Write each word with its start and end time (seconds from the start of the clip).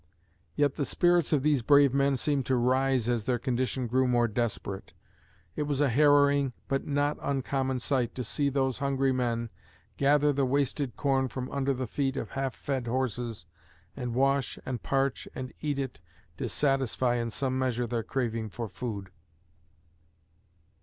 Yet 0.55 0.77
the 0.77 0.83
spirits 0.87 1.31
of 1.31 1.43
these 1.43 1.61
brave 1.61 1.93
men 1.93 2.17
seemed 2.17 2.47
to 2.47 2.55
rise 2.55 3.07
as 3.07 3.25
their 3.25 3.37
condition 3.37 3.85
grew 3.85 4.07
more 4.07 4.27
desperate.... 4.27 4.93
It 5.55 5.67
was 5.67 5.79
a 5.79 5.89
harrowing 5.89 6.53
but 6.67 6.87
not 6.87 7.19
uncommon 7.21 7.77
sight 7.77 8.15
to 8.15 8.23
see 8.23 8.49
those 8.49 8.79
hungry 8.79 9.11
men 9.11 9.51
gather 9.97 10.33
the 10.33 10.43
wasted 10.43 10.97
corn 10.97 11.27
from 11.27 11.51
under 11.51 11.71
the 11.75 11.85
feet 11.85 12.17
of 12.17 12.31
half 12.31 12.55
fed 12.55 12.87
horses, 12.87 13.45
and 13.95 14.15
wash 14.15 14.57
and 14.65 14.81
parch 14.81 15.27
and 15.35 15.53
eat 15.61 15.77
it 15.77 16.01
to 16.37 16.49
satisfy 16.49 17.17
in 17.17 17.29
some 17.29 17.59
measure 17.59 17.85
their 17.85 18.01
craving 18.01 18.49
for 18.49 18.67
food. 18.67 19.11